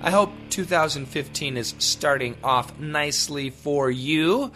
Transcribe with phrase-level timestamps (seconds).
[0.00, 4.52] I hope 2015 is starting off nicely for you.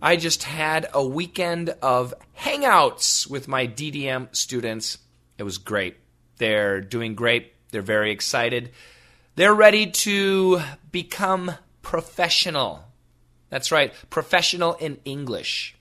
[0.00, 4.96] I just had a weekend of hangouts with my DDM students.
[5.36, 5.96] It was great.
[6.38, 7.52] They're doing great.
[7.70, 8.70] They're very excited.
[9.36, 12.82] They're ready to become professional.
[13.50, 15.76] That's right, professional in English.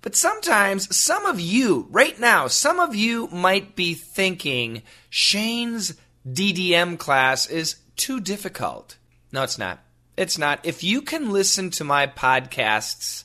[0.00, 5.94] But sometimes, some of you, right now, some of you might be thinking Shane's
[6.32, 8.96] DDM class is too difficult.
[9.32, 9.80] No, it's not.
[10.16, 10.60] It's not.
[10.64, 13.24] If you can listen to my podcasts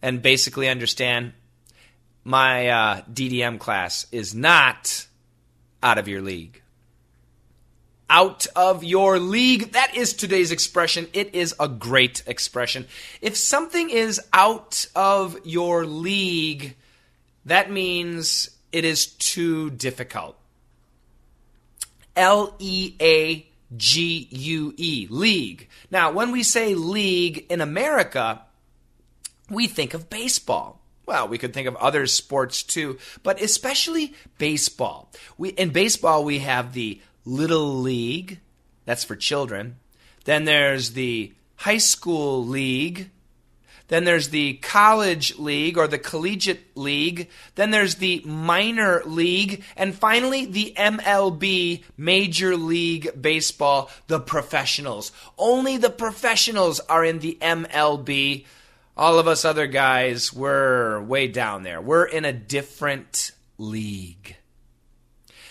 [0.00, 1.32] and basically understand
[2.24, 5.06] my uh, DDM class is not
[5.82, 6.62] out of your league
[8.10, 9.72] out of your league.
[9.72, 11.06] That is today's expression.
[11.12, 12.86] It is a great expression.
[13.22, 16.76] If something is out of your league,
[17.46, 20.36] that means it is too difficult.
[22.16, 25.68] L E A G U E, league.
[25.90, 28.42] Now, when we say league in America,
[29.48, 30.80] we think of baseball.
[31.06, 35.10] Well, we could think of other sports too, but especially baseball.
[35.36, 38.40] We in baseball we have the Little League,
[38.84, 39.76] that's for children.
[40.24, 43.10] Then there's the High School League.
[43.90, 47.28] Then there's the College League or the Collegiate League.
[47.56, 49.64] Then there's the Minor League.
[49.76, 55.10] And finally, the MLB, Major League Baseball, the professionals.
[55.36, 58.46] Only the professionals are in the MLB.
[58.96, 61.80] All of us other guys, we're way down there.
[61.80, 64.36] We're in a different league.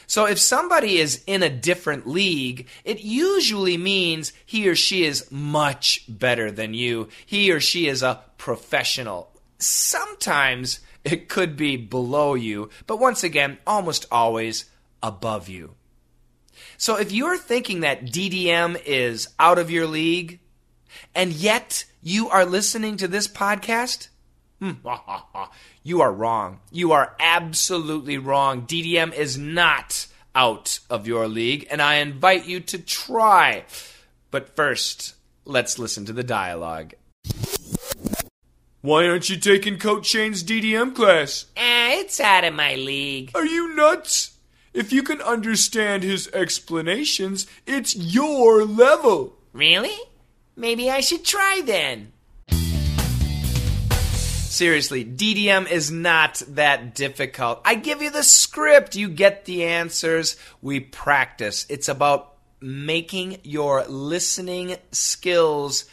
[0.09, 5.31] So if somebody is in a different league, it usually means he or she is
[5.31, 7.09] much better than you.
[7.28, 9.31] He or she is a professional.
[9.59, 14.66] Sometimes it could be below you, but once again, almost always
[15.03, 15.75] above you.
[16.76, 20.40] So if you're thinking that DDM is out of your league,
[21.14, 24.08] and yet you are listening to this podcast,
[25.84, 26.59] you are wrong.
[26.72, 28.66] You are absolutely wrong.
[28.66, 33.66] DDM is not out of your league, and I invite you to try.
[34.31, 35.16] But first,
[35.46, 36.94] let's listen to the dialogue.
[38.81, 41.47] Why aren't you taking Coach Shane's DDM class?
[41.58, 43.31] Ah, it's out of my league.
[43.36, 44.38] Are you nuts?
[44.74, 49.38] If you can understand his explanations, it's your level.
[49.52, 49.97] Really?
[50.56, 52.14] Maybe I should try then.
[54.49, 57.61] Seriously, DDM is not that difficult.
[57.63, 61.67] I give you the script, you get the answers, we practice.
[61.69, 65.85] It's about making your listening skills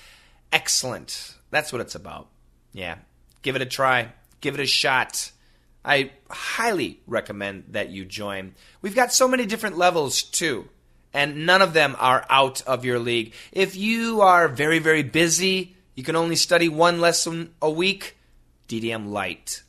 [0.50, 1.34] excellent.
[1.50, 2.28] That's what it's about.
[2.72, 2.96] Yeah.
[3.42, 5.32] Give it a try, give it a shot.
[5.84, 8.54] I highly recommend that you join.
[8.80, 10.66] We've got so many different levels too,
[11.12, 13.34] and none of them are out of your league.
[13.52, 18.16] If you are very, very busy, you can only study one lesson a week
[18.69, 19.62] DDM Lite.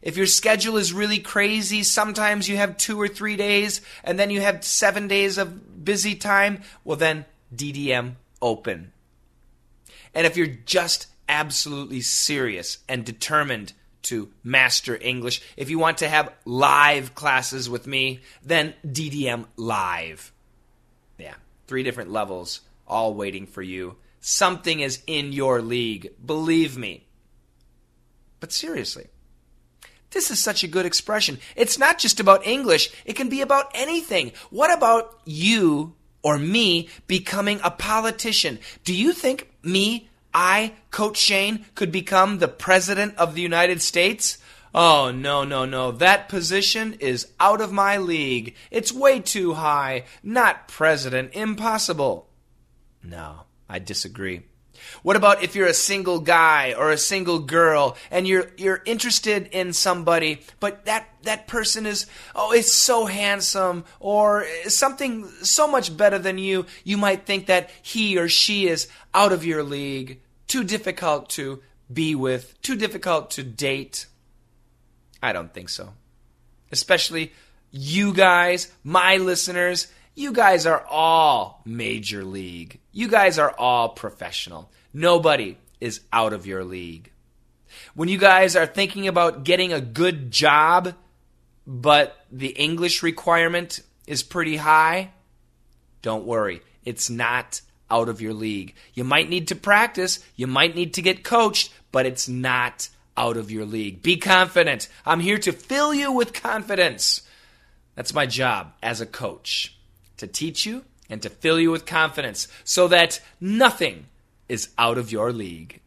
[0.00, 4.30] If your schedule is really crazy, sometimes you have two or three days and then
[4.30, 7.24] you have seven days of busy time, well, then
[7.54, 8.92] DDM Open.
[10.14, 16.08] And if you're just absolutely serious and determined to master English, if you want to
[16.08, 20.32] have live classes with me, then DDM Live.
[21.18, 21.34] Yeah,
[21.66, 23.96] three different levels, all waiting for you.
[24.20, 27.07] Something is in your league, believe me.
[28.40, 29.06] But seriously,
[30.10, 31.38] this is such a good expression.
[31.56, 34.32] It's not just about English, it can be about anything.
[34.50, 38.58] What about you or me becoming a politician?
[38.84, 44.38] Do you think me, I, Coach Shane, could become the President of the United States?
[44.74, 45.92] Oh, no, no, no.
[45.92, 48.54] That position is out of my league.
[48.70, 50.04] It's way too high.
[50.22, 51.34] Not president.
[51.34, 52.28] Impossible.
[53.02, 54.42] No, I disagree.
[55.02, 59.48] What about if you're a single guy or a single girl and you're you're interested
[59.52, 65.96] in somebody, but that that person is oh, is so handsome or something so much
[65.96, 70.20] better than you, you might think that he or she is out of your league,
[70.46, 74.06] too difficult to be with, too difficult to date.
[75.22, 75.94] I don't think so.
[76.70, 77.32] Especially
[77.70, 79.88] you guys, my listeners,
[80.18, 82.80] You guys are all major league.
[82.90, 84.68] You guys are all professional.
[84.92, 87.12] Nobody is out of your league.
[87.94, 90.94] When you guys are thinking about getting a good job,
[91.68, 93.78] but the English requirement
[94.08, 95.12] is pretty high,
[96.02, 96.62] don't worry.
[96.84, 98.74] It's not out of your league.
[98.94, 103.36] You might need to practice, you might need to get coached, but it's not out
[103.36, 104.02] of your league.
[104.02, 104.88] Be confident.
[105.06, 107.22] I'm here to fill you with confidence.
[107.94, 109.77] That's my job as a coach
[110.18, 114.06] to teach you and to fill you with confidence so that nothing
[114.48, 115.80] is out of your league.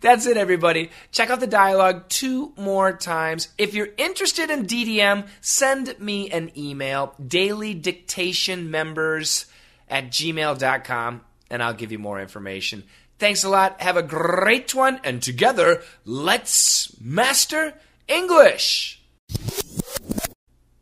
[0.00, 0.90] That's it, everybody.
[1.12, 3.48] Check out the dialogue two more times.
[3.56, 9.46] If you're interested in DDM, send me an email, dailydictationmembers
[9.88, 11.20] at gmail.com,
[11.50, 12.84] and I'll give you more information.
[13.18, 13.80] Thanks a lot.
[13.80, 17.72] Have a great one, and together, let's master
[18.08, 19.01] English.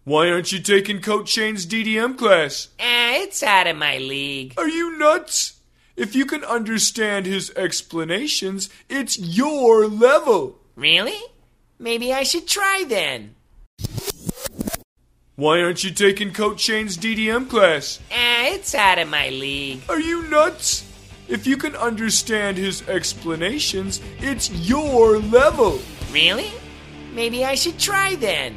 [0.05, 2.69] Why aren't you taking Coach Shane's DDM class?
[2.81, 4.55] Ah, it's out of my league.
[4.57, 5.61] Are you nuts?
[5.95, 10.59] If you can understand his explanations, it's your level.
[10.75, 11.21] Really?
[11.79, 13.35] Maybe I should try then.
[15.37, 18.01] Why aren't you taking Coach Shane's DDM class?
[18.11, 19.83] Ah, it's out of my league.
[19.91, 20.87] Are you nuts?
[21.29, 25.79] If you can understand his explanations, it's your level.
[26.11, 26.51] Really?
[27.13, 28.57] Maybe I should try then.